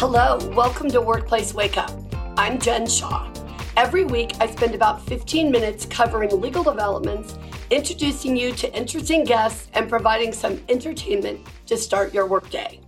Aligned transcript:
Hello, 0.00 0.38
welcome 0.54 0.88
to 0.90 1.00
Workplace 1.00 1.52
Wake 1.52 1.76
Up. 1.76 1.90
I'm 2.36 2.60
Jen 2.60 2.86
Shaw. 2.86 3.28
Every 3.76 4.04
week, 4.04 4.30
I 4.38 4.48
spend 4.48 4.76
about 4.76 5.04
15 5.04 5.50
minutes 5.50 5.86
covering 5.86 6.40
legal 6.40 6.62
developments, 6.62 7.36
introducing 7.70 8.36
you 8.36 8.52
to 8.52 8.72
interesting 8.72 9.24
guests, 9.24 9.68
and 9.74 9.88
providing 9.88 10.32
some 10.32 10.62
entertainment 10.68 11.44
to 11.66 11.76
start 11.76 12.14
your 12.14 12.26
workday. 12.26 12.78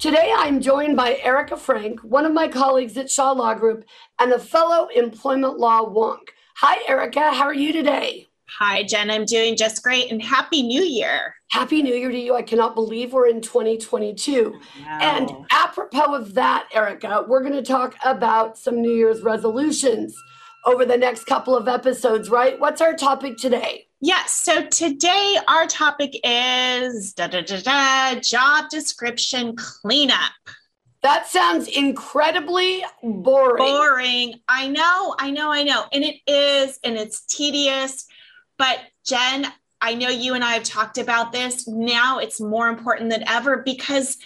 Today, 0.00 0.32
I'm 0.34 0.60
joined 0.60 0.96
by 0.96 1.20
Erika 1.22 1.56
Frank, 1.56 2.00
one 2.00 2.26
of 2.26 2.32
my 2.32 2.48
colleagues 2.48 2.96
at 2.96 3.08
Shaw 3.08 3.30
Law 3.30 3.54
Group, 3.54 3.84
and 4.18 4.32
a 4.32 4.38
fellow 4.40 4.88
employment 4.88 5.56
law 5.60 5.84
wonk. 5.84 6.30
Hi, 6.56 6.78
Erika. 6.88 7.30
How 7.30 7.44
are 7.44 7.54
you 7.54 7.72
today? 7.72 8.29
Hi, 8.58 8.82
Jen. 8.82 9.10
I'm 9.10 9.24
doing 9.24 9.56
just 9.56 9.82
great 9.82 10.10
and 10.10 10.20
Happy 10.20 10.62
New 10.62 10.82
Year. 10.82 11.36
Happy 11.50 11.82
New 11.82 11.94
Year 11.94 12.10
to 12.10 12.18
you. 12.18 12.34
I 12.34 12.42
cannot 12.42 12.74
believe 12.74 13.12
we're 13.12 13.28
in 13.28 13.40
2022. 13.40 14.58
And 14.86 15.30
apropos 15.50 16.14
of 16.14 16.34
that, 16.34 16.68
Erika, 16.72 17.24
we're 17.26 17.42
going 17.42 17.52
to 17.54 17.62
talk 17.62 17.94
about 18.04 18.58
some 18.58 18.82
New 18.82 18.92
Year's 18.92 19.22
resolutions 19.22 20.16
over 20.66 20.84
the 20.84 20.96
next 20.96 21.24
couple 21.24 21.56
of 21.56 21.68
episodes, 21.68 22.28
right? 22.28 22.58
What's 22.58 22.80
our 22.80 22.94
topic 22.94 23.36
today? 23.36 23.86
Yes. 24.00 24.32
So 24.32 24.66
today 24.66 25.36
our 25.46 25.66
topic 25.66 26.18
is 26.24 27.12
da, 27.12 27.28
da, 27.28 27.42
da, 27.42 27.60
da, 27.60 28.20
job 28.20 28.68
description 28.68 29.54
cleanup. 29.56 30.32
That 31.02 31.26
sounds 31.28 31.68
incredibly 31.68 32.84
boring. 33.02 33.56
Boring. 33.64 34.34
I 34.48 34.68
know, 34.68 35.14
I 35.18 35.30
know, 35.30 35.50
I 35.50 35.62
know. 35.62 35.84
And 35.92 36.04
it 36.04 36.16
is, 36.26 36.78
and 36.84 36.96
it's 36.96 37.24
tedious. 37.26 38.06
But 38.60 38.78
Jen, 39.06 39.46
I 39.80 39.94
know 39.94 40.10
you 40.10 40.34
and 40.34 40.44
I 40.44 40.52
have 40.52 40.64
talked 40.64 40.98
about 40.98 41.32
this. 41.32 41.66
Now 41.66 42.18
it's 42.18 42.42
more 42.42 42.68
important 42.68 43.08
than 43.08 43.26
ever 43.26 43.62
because 43.64 44.18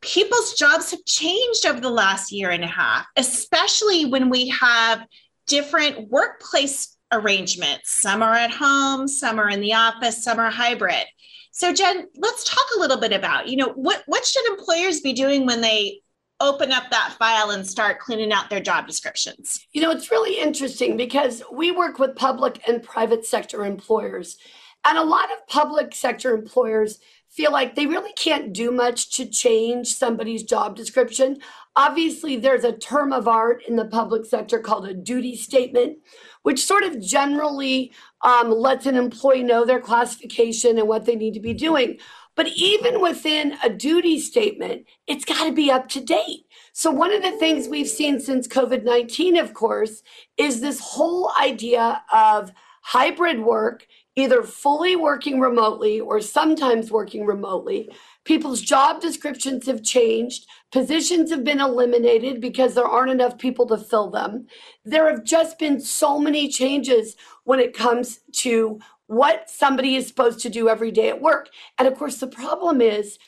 people's 0.00 0.54
jobs 0.54 0.92
have 0.92 1.04
changed 1.04 1.66
over 1.66 1.80
the 1.80 1.90
last 1.90 2.30
year 2.30 2.50
and 2.50 2.62
a 2.62 2.68
half, 2.68 3.06
especially 3.16 4.04
when 4.04 4.30
we 4.30 4.50
have 4.50 5.04
different 5.48 6.08
workplace 6.10 6.96
arrangements. 7.10 7.90
Some 7.90 8.22
are 8.22 8.34
at 8.34 8.52
home, 8.52 9.08
some 9.08 9.40
are 9.40 9.50
in 9.50 9.60
the 9.60 9.74
office, 9.74 10.22
some 10.22 10.38
are 10.38 10.48
hybrid. 10.48 11.04
So 11.50 11.72
Jen, 11.72 12.06
let's 12.14 12.44
talk 12.44 12.64
a 12.76 12.78
little 12.78 13.00
bit 13.00 13.12
about, 13.12 13.48
you 13.48 13.56
know, 13.56 13.72
what 13.74 14.04
what 14.06 14.24
should 14.24 14.46
employers 14.46 15.00
be 15.00 15.12
doing 15.12 15.44
when 15.44 15.60
they 15.60 16.02
open 16.42 16.72
up 16.72 16.90
that 16.90 17.14
file 17.18 17.50
and 17.50 17.66
start 17.66 18.00
cleaning 18.00 18.32
out 18.32 18.50
their 18.50 18.60
job 18.60 18.86
descriptions? 18.86 19.64
You 19.72 19.80
know, 19.80 19.90
it's 19.90 20.10
really 20.10 20.38
interesting 20.38 20.96
because 20.96 21.42
we 21.52 21.70
work 21.70 21.98
with 21.98 22.16
public 22.16 22.60
and 22.66 22.82
private 22.82 23.24
sector 23.24 23.64
employers. 23.64 24.36
And 24.84 24.98
a 24.98 25.04
lot 25.04 25.30
of 25.30 25.46
public 25.46 25.94
sector 25.94 26.34
employers 26.34 26.98
feel 27.30 27.52
like 27.52 27.74
they 27.74 27.86
really 27.86 28.12
can't 28.12 28.52
do 28.52 28.70
much 28.70 29.16
to 29.16 29.24
change 29.24 29.94
somebody's 29.94 30.42
job 30.42 30.76
description. 30.76 31.38
Obviously, 31.76 32.36
there's 32.36 32.64
a 32.64 32.76
term 32.76 33.12
of 33.12 33.26
art 33.26 33.62
in 33.66 33.76
the 33.76 33.86
public 33.86 34.26
sector 34.26 34.58
called 34.58 34.86
a 34.86 34.92
duty 34.92 35.34
statement, 35.34 35.96
which 36.42 36.62
sort 36.62 36.82
of 36.82 37.00
generally 37.00 37.90
um, 38.22 38.50
lets 38.50 38.84
an 38.84 38.96
employee 38.96 39.42
know 39.42 39.64
their 39.64 39.80
classification 39.80 40.78
and 40.78 40.88
what 40.88 41.06
they 41.06 41.16
need 41.16 41.32
to 41.32 41.40
be 41.40 41.54
doing. 41.54 41.98
But 42.34 42.48
even 42.48 43.00
within 43.00 43.56
a 43.62 43.68
duty 43.68 44.18
statement, 44.18 44.86
it's 45.06 45.24
got 45.24 45.44
to 45.44 45.52
be 45.52 45.70
up 45.70 45.88
to 45.90 46.00
date. 46.00 46.46
So, 46.72 46.90
one 46.90 47.12
of 47.12 47.22
the 47.22 47.32
things 47.32 47.68
we've 47.68 47.88
seen 47.88 48.20
since 48.20 48.48
COVID 48.48 48.84
19, 48.84 49.36
of 49.36 49.52
course, 49.52 50.02
is 50.36 50.60
this 50.60 50.80
whole 50.80 51.32
idea 51.40 52.02
of 52.12 52.52
hybrid 52.82 53.40
work, 53.40 53.86
either 54.16 54.42
fully 54.42 54.96
working 54.96 55.40
remotely 55.40 56.00
or 56.00 56.20
sometimes 56.20 56.90
working 56.90 57.24
remotely. 57.24 57.88
People's 58.24 58.60
job 58.60 59.00
descriptions 59.00 59.66
have 59.66 59.82
changed. 59.82 60.46
Positions 60.70 61.30
have 61.30 61.44
been 61.44 61.60
eliminated 61.60 62.40
because 62.40 62.74
there 62.74 62.86
aren't 62.86 63.10
enough 63.10 63.38
people 63.38 63.66
to 63.66 63.78
fill 63.78 64.10
them. 64.10 64.46
There 64.84 65.08
have 65.10 65.24
just 65.24 65.58
been 65.58 65.80
so 65.80 66.18
many 66.18 66.48
changes 66.48 67.16
when 67.44 67.60
it 67.60 67.74
comes 67.74 68.20
to 68.38 68.80
what 69.12 69.50
somebody 69.50 69.94
is 69.94 70.06
supposed 70.06 70.40
to 70.40 70.48
do 70.48 70.70
every 70.70 70.90
day 70.90 71.10
at 71.10 71.20
work. 71.20 71.50
And 71.76 71.86
of 71.86 71.98
course, 71.98 72.16
the 72.16 72.26
problem 72.26 72.80
is 72.80 73.18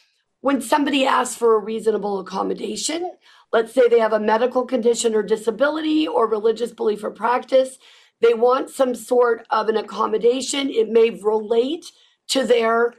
when 0.41 0.63
somebody 0.63 1.05
asks 1.05 1.37
for 1.37 1.55
a 1.55 1.59
reasonable 1.59 2.21
accommodation, 2.21 3.13
let's 3.53 3.75
say 3.75 3.87
they 3.87 3.99
have 3.99 4.15
a 4.15 4.19
medical 4.19 4.65
condition 4.65 5.15
or 5.15 5.23
disability 5.23 6.09
or 6.09 6.27
religious 6.27 6.73
belief 6.73 7.05
or 7.05 7.11
practice, 7.11 7.77
they 8.23 8.33
want 8.33 8.71
some 8.71 8.95
sort 8.95 9.47
of 9.51 9.69
an 9.69 9.77
accommodation. 9.77 10.71
It 10.71 10.89
may 10.89 11.11
relate 11.11 11.85
to 12.29 12.47
their 12.47 12.95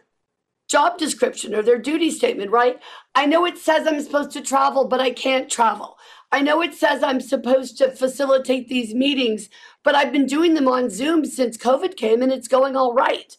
job 0.69 1.00
description 1.00 1.56
or 1.56 1.63
their 1.63 1.79
duty 1.79 2.12
statement, 2.12 2.51
right? 2.51 2.79
I 3.16 3.25
know 3.25 3.47
it 3.47 3.57
says 3.57 3.88
I'm 3.88 4.00
supposed 4.00 4.31
to 4.31 4.41
travel, 4.41 4.88
but 4.88 5.01
I 5.01 5.09
can't 5.09 5.50
travel. 5.50 5.97
I 6.31 6.41
know 6.41 6.62
it 6.62 6.74
says 6.74 7.03
I'm 7.03 7.22
supposed 7.22 7.78
to 7.78 7.91
facilitate 7.91 8.68
these 8.68 8.94
meetings, 8.94 9.50
but 9.84 9.96
I've 9.96 10.12
been 10.12 10.25
doing 10.25 10.53
them 10.53 10.68
on 10.68 10.90
Zoom 10.90 11.25
since 11.25 11.58
COVID 11.58 11.96
came 11.96 12.22
and 12.22 12.31
it's 12.31 12.47
going 12.47 12.75
all 12.75 12.94
right. 12.94 13.36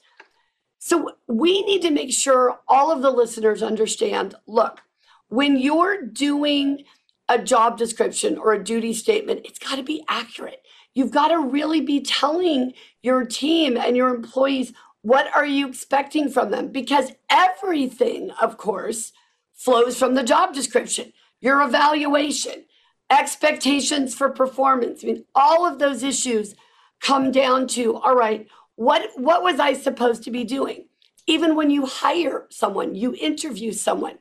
So 0.78 1.12
we 1.26 1.62
need 1.62 1.82
to 1.82 1.90
make 1.90 2.12
sure 2.12 2.60
all 2.68 2.92
of 2.92 3.02
the 3.02 3.10
listeners 3.10 3.62
understand 3.62 4.34
look, 4.46 4.82
when 5.28 5.58
you're 5.58 6.02
doing 6.02 6.84
a 7.28 7.38
job 7.38 7.76
description 7.76 8.38
or 8.38 8.52
a 8.52 8.62
duty 8.62 8.92
statement, 8.92 9.40
it's 9.44 9.58
got 9.58 9.76
to 9.76 9.82
be 9.82 10.04
accurate. 10.08 10.62
You've 10.94 11.10
got 11.10 11.28
to 11.28 11.38
really 11.40 11.80
be 11.80 12.00
telling 12.00 12.72
your 13.02 13.24
team 13.24 13.76
and 13.76 13.96
your 13.96 14.14
employees 14.14 14.72
what 15.02 15.28
are 15.34 15.46
you 15.46 15.68
expecting 15.68 16.28
from 16.28 16.50
them 16.50 16.68
because 16.68 17.12
everything, 17.28 18.30
of 18.40 18.56
course, 18.56 19.12
flows 19.52 19.98
from 19.98 20.14
the 20.14 20.22
job 20.22 20.54
description, 20.54 21.12
your 21.40 21.62
evaluation, 21.62 22.64
expectations 23.10 24.14
for 24.14 24.28
performance. 24.30 25.04
I 25.04 25.08
mean, 25.08 25.24
all 25.34 25.66
of 25.66 25.78
those 25.78 26.02
issues 26.02 26.54
come 27.00 27.30
down 27.32 27.68
to 27.68 27.96
all 27.96 28.16
right, 28.16 28.48
what 28.76 29.10
what 29.16 29.42
was 29.42 29.60
I 29.60 29.74
supposed 29.74 30.24
to 30.24 30.30
be 30.30 30.44
doing? 30.44 30.86
Even 31.26 31.56
when 31.56 31.70
you 31.70 31.86
hire 31.86 32.46
someone, 32.50 32.94
you 32.94 33.14
interview 33.20 33.72
someone. 33.72 34.18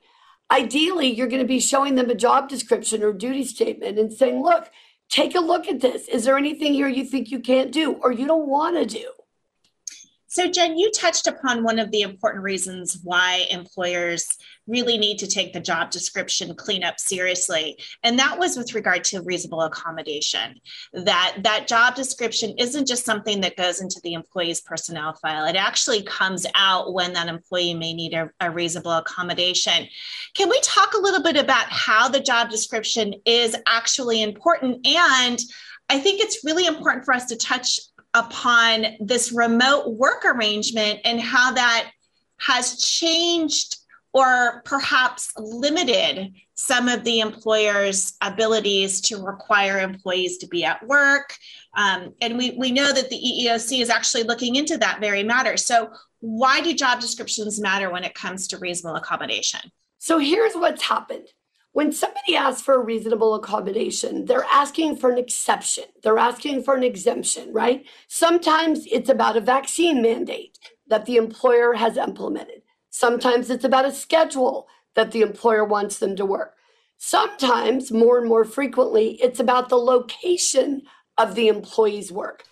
Ideally, 0.52 1.08
you're 1.08 1.28
going 1.28 1.42
to 1.42 1.48
be 1.48 1.60
showing 1.60 1.96
them 1.96 2.10
a 2.10 2.16
job 2.16 2.50
description 2.50 3.04
or 3.04 3.14
duty 3.14 3.46
statement 3.46 4.00
and 4.00 4.14
saying, 4.14 4.44
"Look, 4.44 4.70
take 5.10 5.36
a 5.36 5.40
look 5.42 5.68
at 5.68 5.82
this. 5.82 6.08
Is 6.08 6.26
there 6.26 6.38
anything 6.38 6.74
here 6.74 6.88
you 6.88 7.06
think 7.06 7.32
you 7.32 7.40
can't 7.40 7.72
do 7.72 7.94
or 7.94 8.12
you 8.12 8.28
don't 8.28 8.48
want 8.48 8.78
to 8.78 8.86
do?" 8.86 9.15
So, 10.36 10.52
Jen, 10.52 10.78
you 10.78 10.92
touched 10.92 11.28
upon 11.28 11.64
one 11.64 11.80
of 11.80 11.92
the 11.92 12.02
important 12.02 12.44
reasons 12.44 13.00
why 13.02 13.46
employers 13.50 14.28
really 14.68 14.98
need 14.98 15.18
to 15.20 15.28
take 15.28 15.54
the 15.54 15.62
job 15.62 15.92
description 15.92 16.54
cleanup 16.56 17.00
seriously, 17.00 17.80
and 18.04 18.20
that 18.20 18.38
was 18.38 18.58
with 18.58 18.76
regard 18.76 19.06
to 19.06 19.22
reasonable 19.22 19.62
accommodation. 19.62 20.60
That 20.92 21.38
that 21.44 21.70
job 21.70 21.96
description 21.96 22.54
isn't 22.58 22.86
just 22.86 23.06
something 23.06 23.40
that 23.40 23.56
goes 23.56 23.80
into 23.80 24.02
the 24.04 24.12
employee's 24.12 24.60
personnel 24.60 25.14
file; 25.14 25.46
it 25.46 25.56
actually 25.56 26.04
comes 26.04 26.46
out 26.54 26.94
when 26.94 27.14
that 27.14 27.30
employee 27.30 27.74
may 27.74 27.94
need 27.94 28.14
a, 28.14 28.30
a 28.42 28.52
reasonable 28.52 28.92
accommodation. 28.92 29.88
Can 30.34 30.50
we 30.50 30.60
talk 30.60 30.96
a 30.96 31.02
little 31.02 31.24
bit 31.24 31.38
about 31.38 31.68
how 31.70 32.10
the 32.10 32.20
job 32.20 32.50
description 32.50 33.14
is 33.24 33.56
actually 33.68 34.22
important 34.22 34.86
and 34.86 35.40
I 35.88 36.00
think 36.00 36.20
it's 36.20 36.44
really 36.44 36.66
important 36.66 37.06
for 37.06 37.14
us 37.14 37.26
to 37.28 37.36
touch 37.36 37.80
upon 38.16 38.86
this 39.00 39.32
remote 39.32 39.94
work 39.94 40.26
arrangement 40.26 41.02
and 41.06 41.22
how 41.22 41.52
that 41.54 41.92
has 42.40 42.82
changed 42.82 43.78
or 44.14 44.62
perhaps 44.64 45.34
limited 45.38 46.32
some 46.54 46.88
of 46.88 47.04
the 47.04 47.20
employer's 47.20 48.14
abilities 48.22 49.02
to 49.02 49.22
require 49.22 49.80
employees 49.80 50.38
to 50.38 50.48
be 50.48 50.64
at 50.64 50.86
work. 50.88 51.36
Um, 51.76 52.14
and 52.22 52.38
we, 52.38 52.52
we 52.52 52.72
know 52.72 52.94
that 52.94 53.10
the 53.10 53.18
EEOC 53.18 53.82
is 53.82 53.90
actually 53.90 54.24
looking 54.24 54.56
into 54.56 54.78
that 54.78 55.02
very 55.02 55.22
matter. 55.22 55.58
So, 55.58 55.90
why 56.22 56.62
do 56.62 56.74
job 56.74 57.02
descriptions 57.02 57.60
matter 57.60 57.92
when 57.92 58.06
it 58.06 58.16
comes 58.16 58.48
to 58.48 58.58
reasonable 58.58 58.96
accommodation? 58.96 59.60
So, 60.00 60.18
here's 60.18 60.54
what's 60.54 60.82
happened 60.82 61.28
when 61.76 61.92
somebody 61.92 62.38
asks 62.38 62.62
for 62.62 62.76
a 62.76 62.80
reasonable 62.80 63.36
accommodation, 63.36 64.24
they're 64.24 64.46
asking 64.46 64.96
for 64.96 65.12
an 65.12 65.18
exception. 65.18 65.84
They're 66.02 66.18
asking 66.18 66.64
for 66.64 66.74
an 66.74 66.84
exemption, 66.84 67.52
right? 67.52 67.86
Sometimes 68.08 68.86
it's 68.90 69.10
about 69.10 69.36
a 69.36 69.42
vaccine 69.42 70.02
mandate 70.02 70.58
that 70.88 71.06
the 71.06 71.18
employer 71.18 71.74
has 71.74 71.98
implemented. 71.98 72.62
Sometimes 72.92 73.50
it's 73.50 73.66
about 73.66 73.84
a 73.84 73.92
schedule 73.92 74.70
that 74.94 75.12
the 75.12 75.20
employer 75.20 75.66
wants 75.66 76.00
them 76.00 76.16
to 76.16 76.26
work. 76.26 76.54
Sometimes, 76.98 77.92
more 77.92 78.20
and 78.20 78.30
more 78.30 78.46
frequently, 78.46 79.22
it's 79.22 79.42
about 79.42 79.68
the 79.68 79.76
location 79.76 80.84
of 81.18 81.36
the 81.36 81.50
employee's 81.50 82.10
work. 82.10 82.46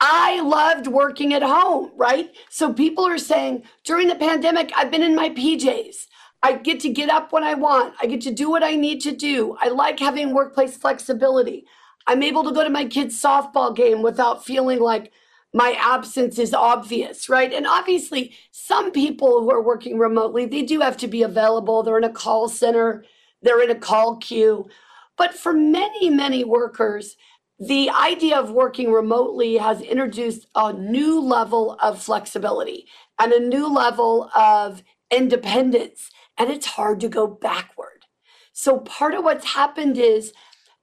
I 0.00 0.40
loved 0.40 0.86
working 0.86 1.34
at 1.34 1.42
home, 1.42 1.92
right? 1.94 2.34
So 2.48 2.72
people 2.72 3.06
are 3.06 3.18
saying 3.18 3.64
during 3.84 4.08
the 4.08 4.14
pandemic, 4.14 4.72
I've 4.74 4.90
been 4.90 5.02
in 5.02 5.14
my 5.14 5.28
PJs. 5.28 6.06
I 6.46 6.52
get 6.54 6.78
to 6.80 6.88
get 6.90 7.10
up 7.10 7.32
when 7.32 7.42
I 7.42 7.54
want. 7.54 7.94
I 8.00 8.06
get 8.06 8.20
to 8.22 8.30
do 8.30 8.48
what 8.48 8.62
I 8.62 8.76
need 8.76 9.00
to 9.00 9.10
do. 9.10 9.56
I 9.60 9.68
like 9.68 9.98
having 9.98 10.32
workplace 10.32 10.76
flexibility. 10.76 11.66
I'm 12.06 12.22
able 12.22 12.44
to 12.44 12.52
go 12.52 12.62
to 12.62 12.70
my 12.70 12.84
kid's 12.84 13.20
softball 13.20 13.74
game 13.74 14.00
without 14.00 14.44
feeling 14.44 14.78
like 14.78 15.12
my 15.52 15.76
absence 15.80 16.38
is 16.38 16.54
obvious, 16.54 17.28
right? 17.28 17.52
And 17.52 17.66
obviously, 17.66 18.32
some 18.52 18.92
people 18.92 19.40
who 19.40 19.50
are 19.50 19.60
working 19.62 19.98
remotely, 19.98 20.46
they 20.46 20.62
do 20.62 20.78
have 20.80 20.96
to 20.98 21.08
be 21.08 21.22
available. 21.24 21.82
They're 21.82 21.98
in 21.98 22.04
a 22.04 22.10
call 22.12 22.48
center. 22.48 23.04
they're 23.42 23.62
in 23.62 23.70
a 23.70 23.74
call 23.74 24.16
queue. 24.18 24.68
But 25.16 25.34
for 25.34 25.52
many, 25.52 26.10
many 26.10 26.44
workers, 26.44 27.16
the 27.58 27.90
idea 27.90 28.38
of 28.38 28.52
working 28.52 28.92
remotely 28.92 29.56
has 29.56 29.80
introduced 29.80 30.46
a 30.54 30.72
new 30.72 31.20
level 31.20 31.76
of 31.82 32.00
flexibility 32.02 32.86
and 33.18 33.32
a 33.32 33.40
new 33.40 33.66
level 33.66 34.30
of 34.36 34.82
independence, 35.10 36.10
and 36.38 36.50
it's 36.50 36.66
hard 36.66 37.00
to 37.00 37.08
go 37.08 37.26
backward. 37.26 38.06
So, 38.52 38.78
part 38.78 39.14
of 39.14 39.24
what's 39.24 39.54
happened 39.54 39.98
is 39.98 40.32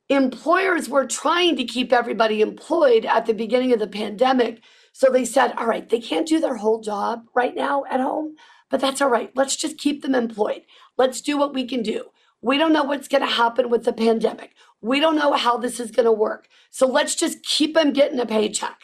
employers 0.10 0.90
were 0.90 1.08
trying 1.08 1.56
to 1.56 1.64
keep 1.64 1.92
everybody 1.92 2.42
employed 2.42 3.06
at 3.06 3.26
the 3.26 3.34
beginning 3.34 3.74
of 3.74 3.80
the 3.80 3.88
pandemic. 3.88 4.62
So, 4.92 5.12
they 5.12 5.26
said, 5.26 5.54
all 5.58 5.68
right, 5.68 5.88
they 5.88 6.00
can't 6.00 6.28
do 6.28 6.40
their 6.40 6.58
whole 6.58 6.82
job 6.82 7.26
right 7.36 7.56
now 7.56 7.84
at 7.90 8.00
home, 8.00 8.36
but 8.70 8.80
that's 8.80 9.02
all 9.02 9.10
right. 9.10 9.32
Let's 9.36 9.56
just 9.56 9.78
keep 9.78 10.02
them 10.02 10.16
employed. 10.16 10.64
Let's 10.98 11.22
do 11.22 11.38
what 11.38 11.54
we 11.54 11.66
can 11.66 11.82
do. 11.82 12.06
We 12.42 12.58
don't 12.58 12.74
know 12.74 12.84
what's 12.84 13.08
going 13.08 13.22
to 13.22 13.28
happen 13.28 13.70
with 13.70 13.86
the 13.86 13.94
pandemic. 13.94 14.54
We 14.82 15.00
don't 15.00 15.16
know 15.16 15.34
how 15.34 15.58
this 15.58 15.80
is 15.80 15.92
going 15.92 16.06
to 16.06 16.12
work. 16.12 16.50
So 16.70 16.86
let's 16.86 17.16
just 17.16 17.44
keep 17.44 17.74
them 17.74 17.94
getting 17.94 18.20
a 18.20 18.26
paycheck. 18.26 18.82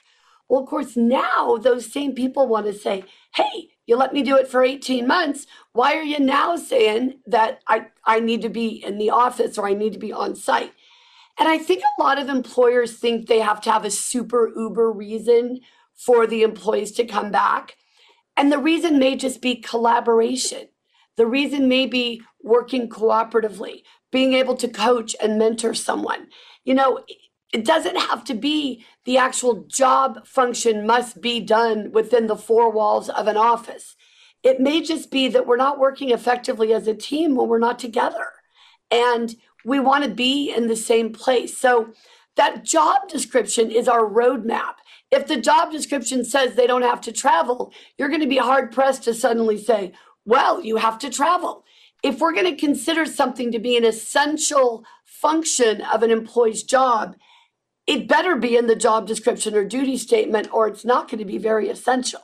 Well, 0.47 0.61
of 0.61 0.69
course, 0.69 0.95
now 0.95 1.57
those 1.57 1.91
same 1.91 2.15
people 2.15 2.47
want 2.47 2.65
to 2.67 2.73
say, 2.73 3.03
hey, 3.35 3.69
you 3.89 3.97
let 3.97 4.13
me 4.13 4.21
do 4.21 4.37
it 4.37 4.47
for 4.47 4.63
18 4.63 5.07
months. 5.07 5.47
Why 5.73 5.95
are 5.95 6.03
you 6.03 6.19
now 6.19 6.55
saying 6.57 7.21
that 7.25 7.61
I, 7.67 7.87
I 8.05 8.19
need 8.19 8.43
to 8.43 8.49
be 8.49 8.67
in 8.67 8.99
the 8.99 9.09
office 9.09 9.57
or 9.57 9.67
I 9.67 9.73
need 9.73 9.93
to 9.93 9.99
be 9.99 10.13
on 10.13 10.35
site? 10.35 10.73
And 11.39 11.49
I 11.49 11.57
think 11.57 11.81
a 11.81 12.01
lot 12.01 12.19
of 12.19 12.29
employers 12.29 12.93
think 12.93 13.25
they 13.25 13.39
have 13.39 13.59
to 13.61 13.71
have 13.71 13.85
a 13.85 13.89
super 13.89 14.51
uber 14.55 14.91
reason 14.91 15.61
for 15.95 16.27
the 16.27 16.43
employees 16.43 16.91
to 16.93 17.03
come 17.03 17.31
back. 17.31 17.77
And 18.37 18.51
the 18.51 18.59
reason 18.59 18.99
may 18.99 19.15
just 19.15 19.41
be 19.41 19.55
collaboration. 19.55 20.67
The 21.17 21.25
reason 21.25 21.67
may 21.67 21.87
be 21.87 22.21
working 22.43 22.89
cooperatively, 22.89 23.81
being 24.11 24.33
able 24.33 24.55
to 24.57 24.67
coach 24.67 25.15
and 25.19 25.39
mentor 25.39 25.73
someone. 25.73 26.27
You 26.63 26.75
know, 26.75 26.99
it 27.51 27.65
doesn't 27.65 27.97
have 27.97 28.23
to 28.25 28.33
be 28.33 28.85
the 29.05 29.17
actual 29.17 29.63
job 29.63 30.25
function 30.27 30.85
must 30.85 31.19
be 31.19 31.39
done 31.39 31.91
within 31.91 32.27
the 32.27 32.35
four 32.35 32.71
walls 32.71 33.09
of 33.09 33.27
an 33.27 33.37
office. 33.37 33.95
It 34.43 34.59
may 34.59 34.81
just 34.81 35.11
be 35.11 35.27
that 35.29 35.47
we're 35.47 35.57
not 35.57 35.79
working 35.79 36.11
effectively 36.11 36.73
as 36.73 36.87
a 36.87 36.93
team 36.93 37.35
when 37.35 37.47
we're 37.47 37.59
not 37.59 37.79
together. 37.79 38.27
And 38.91 39.35
we 39.65 39.79
want 39.79 40.03
to 40.03 40.09
be 40.09 40.53
in 40.53 40.67
the 40.67 40.75
same 40.75 41.11
place. 41.11 41.57
So 41.57 41.93
that 42.35 42.63
job 42.63 43.09
description 43.09 43.71
is 43.71 43.87
our 43.87 44.05
roadmap. 44.05 44.75
If 45.11 45.27
the 45.27 45.41
job 45.41 45.71
description 45.71 46.23
says 46.23 46.53
they 46.53 46.67
don't 46.67 46.83
have 46.83 47.01
to 47.01 47.11
travel, 47.11 47.73
you're 47.97 48.09
going 48.09 48.21
to 48.21 48.27
be 48.27 48.37
hard 48.37 48.71
pressed 48.71 49.03
to 49.03 49.13
suddenly 49.13 49.57
say, 49.57 49.91
well, 50.25 50.63
you 50.63 50.77
have 50.77 50.99
to 50.99 51.09
travel. 51.09 51.65
If 52.03 52.19
we're 52.19 52.33
going 52.33 52.45
to 52.45 52.55
consider 52.55 53.05
something 53.05 53.51
to 53.51 53.59
be 53.59 53.75
an 53.75 53.83
essential 53.83 54.85
function 55.03 55.81
of 55.81 56.03
an 56.03 56.11
employee's 56.11 56.63
job, 56.63 57.15
it 57.89 58.07
better 58.07 58.35
be 58.35 58.55
in 58.55 58.67
the 58.67 58.75
job 58.75 59.07
description 59.07 59.55
or 59.55 59.65
duty 59.65 59.97
statement, 59.97 60.53
or 60.53 60.67
it's 60.67 60.85
not 60.85 61.09
going 61.09 61.17
to 61.17 61.25
be 61.25 61.39
very 61.39 61.69
essential. 61.69 62.21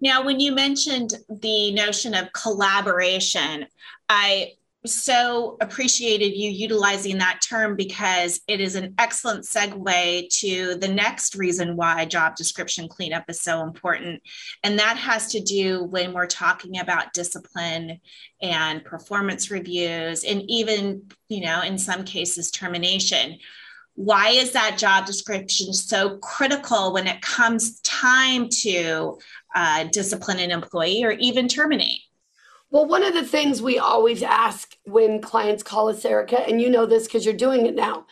Now, 0.00 0.24
when 0.24 0.40
you 0.40 0.52
mentioned 0.52 1.14
the 1.28 1.72
notion 1.72 2.12
of 2.12 2.32
collaboration, 2.32 3.66
I 4.08 4.54
so 4.84 5.56
appreciated 5.60 6.34
you 6.34 6.50
utilizing 6.50 7.18
that 7.18 7.40
term 7.48 7.76
because 7.76 8.40
it 8.48 8.60
is 8.60 8.74
an 8.74 8.94
excellent 8.98 9.44
segue 9.44 10.28
to 10.40 10.74
the 10.74 10.88
next 10.88 11.36
reason 11.36 11.76
why 11.76 12.04
job 12.04 12.34
description 12.34 12.88
cleanup 12.88 13.22
is 13.28 13.40
so 13.40 13.62
important. 13.62 14.20
And 14.64 14.76
that 14.80 14.96
has 14.96 15.28
to 15.28 15.40
do 15.40 15.84
when 15.84 16.12
we're 16.12 16.26
talking 16.26 16.80
about 16.80 17.12
discipline 17.12 18.00
and 18.40 18.84
performance 18.84 19.52
reviews, 19.52 20.24
and 20.24 20.42
even, 20.50 21.12
you 21.28 21.42
know, 21.42 21.62
in 21.62 21.78
some 21.78 22.02
cases, 22.02 22.50
termination. 22.50 23.38
Why 23.94 24.30
is 24.30 24.52
that 24.52 24.78
job 24.78 25.06
description 25.06 25.72
so 25.72 26.18
critical 26.18 26.92
when 26.92 27.06
it 27.06 27.20
comes 27.20 27.80
time 27.80 28.48
to 28.62 29.18
uh, 29.54 29.84
discipline 29.84 30.38
an 30.38 30.50
employee 30.50 31.04
or 31.04 31.12
even 31.12 31.46
terminate? 31.46 32.00
Well, 32.70 32.86
one 32.86 33.02
of 33.02 33.12
the 33.12 33.24
things 33.24 33.60
we 33.60 33.78
always 33.78 34.22
ask 34.22 34.76
when 34.84 35.20
clients 35.20 35.62
call 35.62 35.90
us, 35.90 36.04
Erika, 36.06 36.40
and 36.48 36.58
you 36.60 36.70
know 36.70 36.86
this 36.86 37.04
because 37.04 37.26
you're 37.26 37.34
doing 37.34 37.66
it 37.66 37.74
now, 37.74 38.06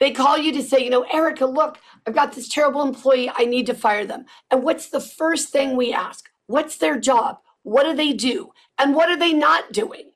they 0.00 0.10
call 0.10 0.36
you 0.36 0.50
to 0.52 0.62
say, 0.62 0.82
you 0.82 0.90
know, 0.90 1.02
Erika, 1.12 1.46
look, 1.46 1.78
I've 2.06 2.14
got 2.14 2.32
this 2.32 2.48
terrible 2.48 2.82
employee. 2.82 3.30
I 3.32 3.44
need 3.44 3.66
to 3.66 3.74
fire 3.74 4.04
them. 4.04 4.24
And 4.50 4.64
what's 4.64 4.88
the 4.88 5.00
first 5.00 5.50
thing 5.50 5.76
we 5.76 5.92
ask? 5.92 6.28
What's 6.46 6.78
their 6.78 6.98
job? 6.98 7.38
What 7.62 7.84
do 7.84 7.94
they 7.94 8.12
do? 8.12 8.50
And 8.78 8.96
what 8.96 9.10
are 9.10 9.16
they 9.16 9.32
not 9.32 9.72
doing? 9.72 10.09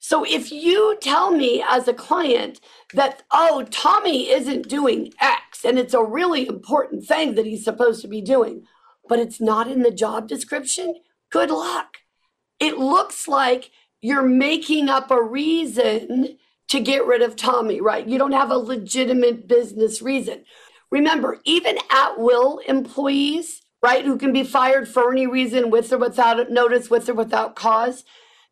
So 0.00 0.24
if 0.24 0.50
you 0.50 0.98
tell 1.00 1.30
me 1.30 1.62
as 1.68 1.86
a 1.86 1.94
client 1.94 2.60
that, 2.94 3.22
oh, 3.30 3.66
Tommy 3.70 4.30
isn't 4.30 4.68
doing 4.68 5.12
X 5.20 5.64
and 5.64 5.78
it's 5.78 5.94
a 5.94 6.02
really 6.02 6.48
important 6.48 7.04
thing 7.04 7.34
that 7.36 7.46
he's 7.46 7.64
supposed 7.64 8.02
to 8.02 8.08
be 8.08 8.20
doing, 8.20 8.64
but 9.08 9.18
it's 9.18 9.40
not 9.40 9.68
in 9.68 9.82
the 9.82 9.90
job 9.90 10.26
description, 10.26 10.96
good 11.30 11.50
luck 11.50 11.98
it 12.60 12.78
looks 12.78 13.26
like 13.26 13.70
you're 14.02 14.22
making 14.22 14.88
up 14.88 15.10
a 15.10 15.20
reason 15.20 16.38
to 16.68 16.78
get 16.78 17.06
rid 17.06 17.22
of 17.22 17.34
Tommy, 17.34 17.80
right? 17.80 18.06
You 18.06 18.18
don't 18.18 18.32
have 18.32 18.50
a 18.50 18.56
legitimate 18.56 19.48
business 19.48 20.00
reason. 20.00 20.44
Remember, 20.90 21.38
even 21.44 21.78
at 21.90 22.18
will 22.18 22.58
employees, 22.68 23.62
right, 23.82 24.04
who 24.04 24.16
can 24.18 24.32
be 24.32 24.44
fired 24.44 24.88
for 24.88 25.10
any 25.10 25.26
reason 25.26 25.70
with 25.70 25.92
or 25.92 25.98
without 25.98 26.50
notice, 26.50 26.90
with 26.90 27.08
or 27.08 27.14
without 27.14 27.56
cause, 27.56 28.04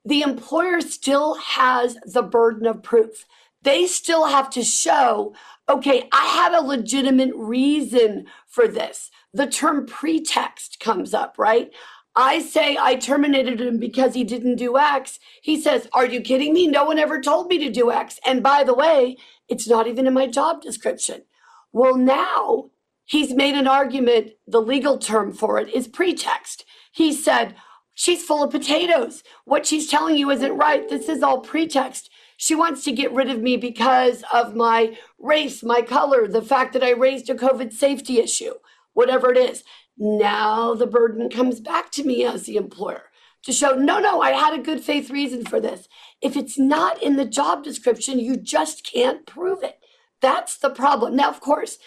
the 0.09 0.23
employer 0.23 0.81
still 0.81 1.35
has 1.35 1.99
the 2.07 2.23
burden 2.23 2.67
of 2.67 2.83
proof. 2.83 3.27
They 3.63 3.87
still 3.87 4.27
have 4.27 4.49
to 4.51 4.65
show, 4.65 5.35
okay, 5.69 6.09
I 6.13 6.25
have 6.27 6.55
a 6.55 6.67
legitimate 6.67 7.35
reason 7.35 8.27
for 8.47 8.67
this. 8.67 9.11
The 9.35 9.47
term 9.47 9.85
pretext 9.85 10.81
comes 10.81 11.13
up, 11.13 11.35
right? 11.37 11.71
I 12.17 12.41
say 12.41 12.79
I 12.81 12.95
terminated 12.97 13.61
him 13.61 13.79
because 13.79 14.15
he 14.15 14.25
didn't 14.25 14.57
do 14.57 14.79
X. 14.79 15.19
He 15.43 15.61
says, 15.61 15.89
Are 15.93 16.07
you 16.07 16.23
kidding 16.23 16.55
me? 16.55 16.67
No 16.67 16.87
one 16.87 16.99
ever 16.99 17.21
told 17.21 17.49
me 17.49 17.59
to 17.59 17.71
do 17.71 17.93
X. 17.93 18.19
And 18.27 18.43
by 18.43 18.65
the 18.65 18.75
way, 18.75 19.19
it's 19.47 19.69
not 19.69 19.87
even 19.87 20.07
in 20.07 20.15
my 20.15 20.27
job 20.27 20.63
description. 20.63 21.25
Well, 21.71 21.97
now 21.97 22.71
he's 23.05 23.35
made 23.35 23.57
an 23.57 23.69
argument. 23.69 24.33
The 24.47 24.63
legal 24.63 24.99
term 24.99 25.35
for 25.35 25.59
it 25.59 25.69
is 25.69 25.87
pretext. 25.87 26.65
He 26.93 27.13
said, 27.13 27.55
She's 27.99 28.23
full 28.23 28.45
of 28.45 28.53
potatoes. 28.53 29.25
What 29.45 29.67
she's 29.67 29.91
telling 29.91 30.17
you 30.17 30.31
isn't 30.31 30.57
right. 30.57 30.89
This 30.89 31.09
is 31.09 31.21
all 31.21 31.41
pretext. 31.41 32.11
She 32.37 32.55
wants 32.55 32.85
to 32.85 32.93
get 32.93 33.13
rid 33.13 33.29
of 33.29 33.43
me 33.43 33.57
because 33.57 34.23
of 34.33 34.55
my 34.55 34.97
race, 35.19 35.65
my 35.65 35.83
color, 35.83 36.29
the 36.29 36.41
fact 36.41 36.75
that 36.75 36.85
I 36.85 36.91
raised 36.93 37.29
a 37.29 37.35
COVID 37.35 37.73
safety 37.73 38.21
issue, 38.21 38.53
whatever 38.93 39.33
it 39.33 39.37
is. 39.37 39.65
Now 39.97 40.75
the 40.75 40.87
burden 40.87 41.29
comes 41.29 41.59
back 41.59 41.91
to 41.91 42.05
me 42.05 42.25
as 42.25 42.45
the 42.45 42.55
employer 42.55 43.03
to 43.43 43.53
show, 43.53 43.73
no, 43.73 43.99
no, 43.99 44.21
I 44.21 44.31
had 44.31 44.55
a 44.55 44.63
good 44.63 44.81
faith 44.81 45.11
reason 45.11 45.45
for 45.45 45.59
this. 45.59 45.89
If 46.23 46.37
it's 46.37 46.57
not 46.57 47.03
in 47.03 47.17
the 47.17 47.25
job 47.25 47.65
description, 47.65 48.21
you 48.21 48.37
just 48.37 48.87
can't 48.87 49.27
prove 49.27 49.65
it. 49.65 49.81
That's 50.21 50.57
the 50.57 50.71
problem. 50.71 51.17
Now, 51.17 51.31
of 51.31 51.41
course, 51.41 51.79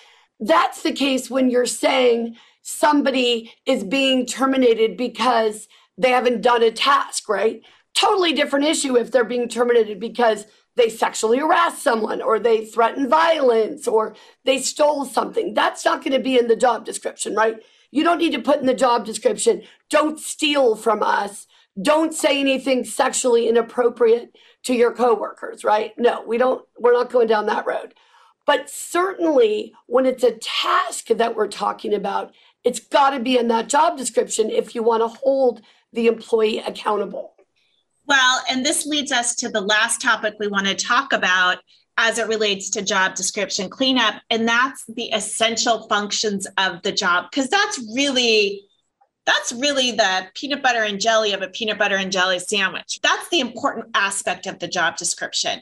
that's 0.42 0.84
the 0.84 0.92
case 0.92 1.30
when 1.30 1.50
you're 1.50 1.66
saying 1.66 2.36
somebody 2.62 3.54
is 3.66 3.86
being 3.86 4.26
terminated 4.26 4.98
because 4.98 5.70
they 5.98 6.12
haven't 6.12 6.42
done 6.42 6.64
a 6.64 6.72
task, 6.72 7.30
right? 7.30 7.62
Totally 7.94 8.34
different 8.34 8.66
issue 8.66 8.98
if 8.98 9.12
they're 9.12 9.24
being 9.24 9.48
terminated 9.48 10.00
because 10.00 10.46
they 10.76 10.90
sexually 10.90 11.40
harassed 11.40 11.84
someone 11.84 12.22
or 12.22 12.40
they 12.40 12.66
threatened 12.66 13.10
violence 13.10 13.88
or 13.88 14.16
they 14.46 14.60
stole 14.60 15.06
something. 15.06 15.54
That's 15.54 15.84
not 15.84 16.04
going 16.04 16.14
to 16.14 16.20
be 16.20 16.38
in 16.38 16.48
the 16.48 16.56
job 16.56 16.86
description, 16.86 17.36
right? 17.36 17.58
You 17.92 18.04
don't 18.04 18.20
need 18.20 18.32
to 18.32 18.42
put 18.42 18.60
in 18.60 18.66
the 18.66 18.74
job 18.74 19.06
description, 19.06 19.64
don't 19.90 20.20
steal 20.20 20.76
from 20.76 21.04
us. 21.04 21.48
Don't 21.82 22.14
say 22.14 22.40
anything 22.40 22.84
sexually 22.84 23.48
inappropriate 23.48 24.36
to 24.64 24.74
your 24.74 24.94
coworkers, 24.94 25.64
right? 25.64 25.94
No, 25.98 26.22
we 26.26 26.38
don't, 26.38 26.66
we're 26.78 26.94
not 26.94 27.10
going 27.10 27.28
down 27.28 27.46
that 27.46 27.66
road. 27.66 27.94
But 28.46 28.70
certainly 28.70 29.74
when 29.88 30.06
it's 30.06 30.24
a 30.24 30.38
task 30.38 31.08
that 31.08 31.36
we're 31.36 31.48
talking 31.48 31.94
about, 31.94 32.34
it's 32.64 32.80
got 32.80 33.12
to 33.12 33.20
be 33.20 33.38
in 33.38 33.48
that 33.48 33.70
job 33.70 33.98
description 33.98 34.50
if 34.50 34.76
you 34.76 34.84
want 34.84 35.02
to 35.02 35.08
hold 35.08 35.62
the 35.94 36.08
employee 36.08 36.60
accountable. 36.60 37.36
Well, 38.08 38.42
and 38.50 38.66
this 38.66 38.86
leads 38.86 39.12
us 39.12 39.36
to 39.36 39.50
the 39.50 39.62
last 39.62 40.02
topic 40.02 40.36
we 40.40 40.48
want 40.48 40.68
to 40.68 40.76
talk 40.76 41.14
about, 41.14 41.60
as 41.98 42.18
it 42.18 42.28
relates 42.28 42.70
to 42.72 42.82
job 42.82 43.16
description 43.16 43.70
cleanup. 43.70 44.16
And 44.30 44.48
that's 44.48 44.84
the 44.88 45.12
essential 45.12 45.88
functions 45.88 46.48
of 46.58 46.82
the 46.82 46.92
job, 46.92 47.26
because 47.30 47.50
that's 47.50 47.80
really 47.94 48.64
that's 49.26 49.52
really 49.52 49.92
the 49.92 50.28
peanut 50.34 50.64
butter 50.64 50.84
and 50.84 51.00
jelly 51.00 51.34
of 51.34 51.42
a 51.42 51.48
peanut 51.48 51.78
butter 51.78 51.96
and 51.96 52.12
jelly 52.12 52.40
sandwich. 52.40 53.00
That's 53.04 53.30
the 53.30 53.40
important 53.40 53.88
aspect 53.94 54.48
of 54.48 54.60
the 54.60 54.68
job 54.68 54.98
description. 54.98 55.62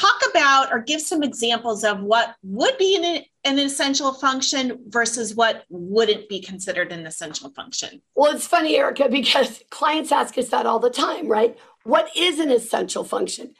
Talk 0.00 0.22
about 0.30 0.72
or 0.72 0.80
give 0.80 1.00
some 1.00 1.22
examples 1.22 1.84
of 1.84 2.00
what 2.00 2.34
would 2.42 2.76
be 2.78 2.96
an, 2.96 3.24
an 3.44 3.58
essential 3.60 4.12
function 4.12 4.80
versus 4.88 5.36
what 5.36 5.64
wouldn't 5.68 6.28
be 6.28 6.40
considered 6.40 6.90
an 6.90 7.06
essential 7.06 7.50
function. 7.50 8.02
Well, 8.16 8.34
it's 8.34 8.46
funny, 8.46 8.76
Erika, 8.76 9.08
because 9.08 9.62
clients 9.70 10.10
ask 10.10 10.36
us 10.36 10.48
that 10.48 10.66
all 10.66 10.80
the 10.80 10.90
time, 10.90 11.28
right? 11.28 11.56
What 11.84 12.08
is 12.16 12.40
an 12.40 12.50
essential 12.50 13.04
function? 13.04 13.54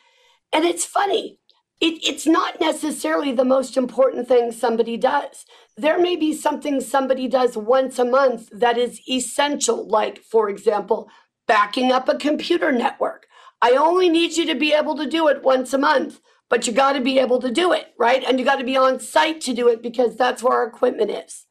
And 0.52 0.64
it's 0.64 0.84
funny, 0.84 1.38
it, 1.80 2.02
it's 2.02 2.26
not 2.26 2.60
necessarily 2.60 3.30
the 3.30 3.44
most 3.44 3.76
important 3.76 4.26
thing 4.26 4.50
somebody 4.50 4.96
does. 4.96 5.44
There 5.76 6.00
may 6.00 6.16
be 6.16 6.32
something 6.32 6.80
somebody 6.80 7.28
does 7.28 7.56
once 7.56 7.98
a 7.98 8.04
month 8.04 8.48
that 8.50 8.76
is 8.76 9.00
essential, 9.08 9.86
like, 9.86 10.18
for 10.18 10.48
example, 10.48 11.08
backing 11.46 11.92
up 11.92 12.08
a 12.08 12.16
computer 12.16 12.72
network. 12.72 13.26
I 13.62 13.72
only 13.72 14.08
need 14.08 14.36
you 14.36 14.46
to 14.46 14.54
be 14.54 14.72
able 14.72 14.96
to 14.96 15.06
do 15.06 15.28
it 15.28 15.42
once 15.42 15.72
a 15.72 15.78
month, 15.78 16.20
but 16.50 16.66
you 16.66 16.72
got 16.72 16.92
to 16.92 17.00
be 17.00 17.18
able 17.18 17.40
to 17.40 17.50
do 17.50 17.72
it, 17.72 17.94
right? 17.98 18.22
And 18.22 18.38
you 18.38 18.44
got 18.44 18.56
to 18.56 18.64
be 18.64 18.76
on 18.76 19.00
site 19.00 19.40
to 19.42 19.54
do 19.54 19.68
it 19.68 19.82
because 19.82 20.16
that's 20.16 20.42
where 20.42 20.58
our 20.58 20.66
equipment 20.66 21.10
is. 21.10 21.46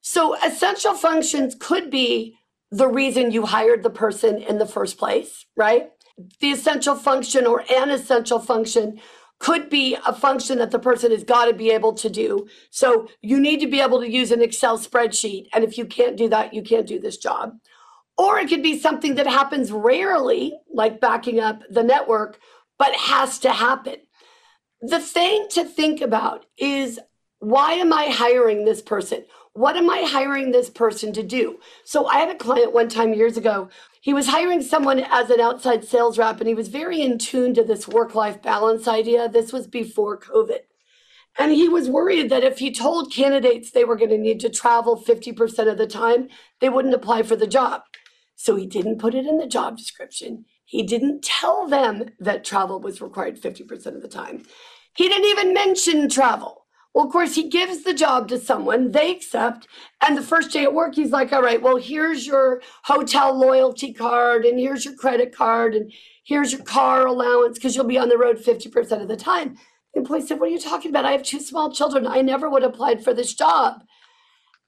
So, 0.00 0.36
essential 0.44 0.94
functions 0.94 1.56
could 1.58 1.90
be 1.90 2.36
the 2.70 2.88
reason 2.88 3.30
you 3.30 3.46
hired 3.46 3.82
the 3.82 3.90
person 3.90 4.38
in 4.38 4.58
the 4.58 4.66
first 4.66 4.98
place, 4.98 5.46
right? 5.56 5.90
The 6.40 6.50
essential 6.50 6.94
function 6.94 7.46
or 7.46 7.64
an 7.70 7.90
essential 7.90 8.38
function 8.38 9.00
could 9.38 9.68
be 9.68 9.96
a 10.06 10.12
function 10.14 10.58
that 10.58 10.70
the 10.70 10.78
person 10.78 11.10
has 11.10 11.24
got 11.24 11.46
to 11.46 11.52
be 11.52 11.70
able 11.70 11.92
to 11.94 12.08
do. 12.08 12.46
So 12.70 13.08
you 13.20 13.38
need 13.38 13.60
to 13.60 13.66
be 13.66 13.80
able 13.80 14.00
to 14.00 14.10
use 14.10 14.30
an 14.30 14.42
Excel 14.42 14.78
spreadsheet. 14.78 15.48
And 15.52 15.64
if 15.64 15.76
you 15.76 15.86
can't 15.86 16.16
do 16.16 16.28
that, 16.28 16.54
you 16.54 16.62
can't 16.62 16.86
do 16.86 16.98
this 16.98 17.16
job. 17.16 17.58
Or 18.16 18.38
it 18.38 18.48
could 18.48 18.62
be 18.62 18.78
something 18.78 19.16
that 19.16 19.26
happens 19.26 19.72
rarely, 19.72 20.58
like 20.72 21.00
backing 21.00 21.40
up 21.40 21.62
the 21.68 21.82
network, 21.82 22.38
but 22.78 22.94
has 22.94 23.38
to 23.40 23.50
happen. 23.50 23.96
The 24.80 25.00
thing 25.00 25.46
to 25.50 25.64
think 25.64 26.00
about 26.00 26.46
is 26.56 27.00
why 27.38 27.72
am 27.72 27.92
I 27.92 28.06
hiring 28.06 28.64
this 28.64 28.82
person? 28.82 29.24
What 29.52 29.76
am 29.76 29.88
I 29.88 30.02
hiring 30.02 30.50
this 30.50 30.68
person 30.68 31.12
to 31.12 31.22
do? 31.22 31.60
So 31.84 32.06
I 32.06 32.18
had 32.18 32.30
a 32.30 32.34
client 32.34 32.72
one 32.72 32.88
time 32.88 33.14
years 33.14 33.36
ago. 33.36 33.68
He 34.00 34.12
was 34.12 34.26
hiring 34.26 34.62
someone 34.62 34.98
as 34.98 35.30
an 35.30 35.40
outside 35.40 35.84
sales 35.84 36.18
rep, 36.18 36.40
and 36.40 36.48
he 36.48 36.54
was 36.54 36.68
very 36.68 37.00
in 37.00 37.18
tune 37.18 37.54
to 37.54 37.62
this 37.64 37.86
work 37.86 38.14
life 38.14 38.42
balance 38.42 38.88
idea. 38.88 39.28
This 39.28 39.52
was 39.52 39.66
before 39.66 40.18
COVID. 40.18 40.60
And 41.38 41.52
he 41.52 41.68
was 41.68 41.88
worried 41.88 42.30
that 42.30 42.44
if 42.44 42.58
he 42.58 42.72
told 42.72 43.12
candidates 43.12 43.70
they 43.70 43.84
were 43.84 43.96
going 43.96 44.10
to 44.10 44.18
need 44.18 44.40
to 44.40 44.50
travel 44.50 45.02
50% 45.02 45.70
of 45.70 45.78
the 45.78 45.86
time, 45.86 46.28
they 46.60 46.68
wouldn't 46.68 46.94
apply 46.94 47.22
for 47.22 47.36
the 47.36 47.46
job. 47.46 47.82
So 48.36 48.56
he 48.56 48.66
didn't 48.66 48.98
put 48.98 49.14
it 49.14 49.26
in 49.26 49.38
the 49.38 49.46
job 49.46 49.76
description. 49.76 50.44
He 50.64 50.82
didn't 50.82 51.22
tell 51.22 51.68
them 51.68 52.04
that 52.18 52.44
travel 52.44 52.80
was 52.80 53.00
required 53.00 53.40
50% 53.40 53.86
of 53.86 54.02
the 54.02 54.08
time. 54.08 54.44
He 54.96 55.08
didn't 55.08 55.30
even 55.30 55.54
mention 55.54 56.08
travel. 56.08 56.64
Well, 56.94 57.06
of 57.06 57.12
course, 57.12 57.34
he 57.34 57.48
gives 57.48 57.82
the 57.82 57.92
job 57.92 58.28
to 58.28 58.38
someone, 58.38 58.92
they 58.92 59.10
accept, 59.10 59.66
and 60.00 60.16
the 60.16 60.22
first 60.22 60.52
day 60.52 60.62
at 60.62 60.74
work, 60.74 60.94
he's 60.94 61.10
like, 61.10 61.32
all 61.32 61.42
right, 61.42 61.60
well, 61.60 61.76
here's 61.76 62.24
your 62.24 62.62
hotel 62.84 63.36
loyalty 63.36 63.92
card, 63.92 64.44
and 64.44 64.60
here's 64.60 64.84
your 64.84 64.94
credit 64.94 65.34
card, 65.34 65.74
and 65.74 65.92
here's 66.24 66.52
your 66.52 66.62
car 66.62 67.04
allowance, 67.04 67.58
because 67.58 67.74
you'll 67.74 67.84
be 67.84 67.98
on 67.98 68.08
the 68.08 68.16
road 68.16 68.38
50% 68.38 69.02
of 69.02 69.08
the 69.08 69.16
time. 69.16 69.56
The 69.92 70.00
employee 70.00 70.22
said, 70.22 70.38
What 70.38 70.50
are 70.50 70.52
you 70.52 70.60
talking 70.60 70.90
about? 70.90 71.04
I 71.04 71.12
have 71.12 71.24
two 71.24 71.40
small 71.40 71.72
children. 71.72 72.06
I 72.06 72.22
never 72.22 72.48
would 72.48 72.62
have 72.62 72.72
applied 72.72 73.02
for 73.02 73.12
this 73.12 73.34
job. 73.34 73.82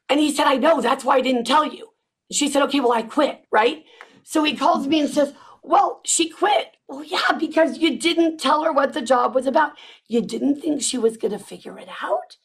And 0.08 0.18
he 0.18 0.34
said, 0.34 0.48
I 0.48 0.56
know, 0.56 0.80
that's 0.80 1.04
why 1.04 1.16
I 1.16 1.20
didn't 1.20 1.44
tell 1.44 1.64
you. 1.64 1.90
She 2.30 2.48
said, 2.48 2.62
Okay, 2.64 2.80
well, 2.80 2.92
I 2.92 3.02
quit, 3.02 3.44
right? 3.50 3.84
So 4.22 4.42
he 4.44 4.56
calls 4.56 4.86
me 4.86 5.00
and 5.00 5.08
says, 5.10 5.34
Well, 5.62 6.00
she 6.04 6.28
quit. 6.28 6.76
Well, 6.88 7.04
yeah, 7.04 7.32
because 7.38 7.78
you 7.78 7.98
didn't 7.98 8.38
tell 8.38 8.62
her 8.64 8.72
what 8.72 8.92
the 8.92 9.02
job 9.02 9.34
was 9.34 9.46
about. 9.46 9.72
You 10.08 10.20
didn't 10.20 10.60
think 10.60 10.82
she 10.82 10.98
was 10.98 11.16
going 11.16 11.32
to 11.32 11.38
figure 11.38 11.78
it 11.78 11.88
out. 12.02 12.36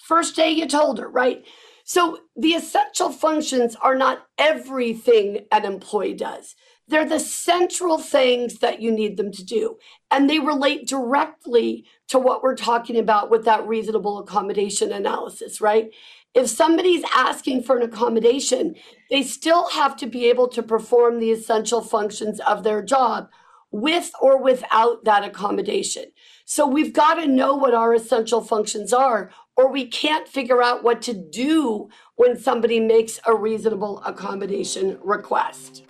First 0.00 0.36
day 0.36 0.50
you 0.50 0.66
told 0.66 0.98
her, 0.98 1.08
right? 1.08 1.44
So 1.84 2.20
the 2.36 2.50
essential 2.54 3.10
functions 3.10 3.76
are 3.82 3.96
not 3.96 4.26
everything 4.38 5.46
an 5.52 5.64
employee 5.64 6.14
does. 6.14 6.54
They're 6.88 7.08
the 7.08 7.20
central 7.20 7.98
things 7.98 8.58
that 8.58 8.80
you 8.80 8.90
need 8.90 9.16
them 9.16 9.30
to 9.32 9.44
do. 9.44 9.76
And 10.10 10.28
they 10.28 10.40
relate 10.40 10.88
directly 10.88 11.84
to 12.08 12.18
what 12.18 12.42
we're 12.42 12.56
talking 12.56 12.98
about 12.98 13.30
with 13.30 13.44
that 13.44 13.66
reasonable 13.66 14.18
accommodation 14.18 14.92
analysis, 14.92 15.60
right? 15.60 15.90
If 16.32 16.48
somebody's 16.48 17.04
asking 17.14 17.64
for 17.64 17.76
an 17.76 17.82
accommodation, 17.82 18.76
they 19.10 19.22
still 19.22 19.68
have 19.70 19.96
to 19.96 20.06
be 20.06 20.26
able 20.26 20.46
to 20.48 20.62
perform 20.62 21.18
the 21.18 21.32
essential 21.32 21.80
functions 21.80 22.38
of 22.40 22.62
their 22.62 22.82
job 22.82 23.28
with 23.72 24.12
or 24.20 24.40
without 24.40 25.04
that 25.04 25.24
accommodation. 25.24 26.04
So 26.44 26.66
we've 26.66 26.92
got 26.92 27.14
to 27.14 27.26
know 27.26 27.54
what 27.54 27.74
our 27.74 27.94
essential 27.94 28.42
functions 28.42 28.92
are, 28.92 29.30
or 29.56 29.72
we 29.72 29.86
can't 29.86 30.28
figure 30.28 30.62
out 30.62 30.84
what 30.84 31.02
to 31.02 31.14
do 31.14 31.88
when 32.14 32.38
somebody 32.38 32.78
makes 32.78 33.18
a 33.26 33.34
reasonable 33.34 34.00
accommodation 34.04 34.98
request. 35.02 35.84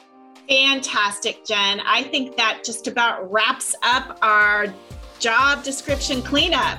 Fantastic, 0.49 1.45
Jen. 1.47 1.81
I 1.81 2.03
think 2.05 2.37
that 2.37 2.63
just 2.65 2.87
about 2.87 3.31
wraps 3.31 3.75
up 3.83 4.19
our 4.23 4.73
job 5.19 5.63
description 5.63 6.23
cleanup. 6.23 6.79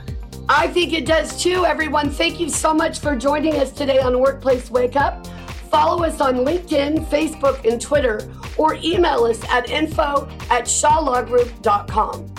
I 0.49 0.67
think 0.67 0.93
it 0.93 1.05
does 1.05 1.41
too, 1.41 1.65
everyone. 1.65 2.09
Thank 2.09 2.39
you 2.39 2.49
so 2.49 2.73
much 2.73 2.99
for 2.99 3.15
joining 3.15 3.55
us 3.55 3.71
today 3.71 3.99
on 3.99 4.19
Workplace 4.19 4.69
Wake 4.69 4.95
Up. 4.95 5.25
Follow 5.69 6.03
us 6.03 6.19
on 6.19 6.37
LinkedIn, 6.37 7.05
Facebook, 7.05 7.63
and 7.69 7.79
Twitter, 7.79 8.29
or 8.57 8.75
email 8.75 9.23
us 9.23 9.41
at 9.49 9.69
info 9.69 10.27
at 10.49 10.65
shawlawgroup.com. 10.65 12.35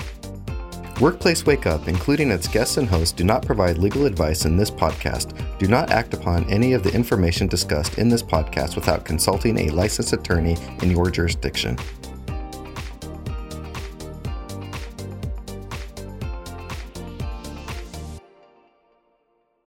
Workplace 1.01 1.47
Wake 1.47 1.67
Up, 1.67 1.89
including 1.89 2.31
its 2.31 2.47
guests 2.47 2.77
and 2.77 2.87
hosts, 2.87 3.13
do 3.13 3.25
not 3.25 3.45
provide 3.45 3.79
legal 3.79 4.05
advice 4.05 4.45
in 4.45 4.57
this 4.57 4.71
podcast. 4.71 5.35
Do 5.59 5.67
not 5.67 5.91
act 5.91 6.15
upon 6.15 6.45
any 6.51 6.75
of 6.75 6.83
the 6.83 6.95
information 6.95 7.47
discussed 7.49 7.99
in 7.99 8.09
this 8.09 8.23
podcast 8.23 8.77
without 8.77 9.05
consulting 9.05 9.59
a 9.59 9.71
licensed 9.71 10.13
attorney 10.13 10.57
in 10.83 10.91
your 10.91 11.11
jurisdiction. 11.11 11.79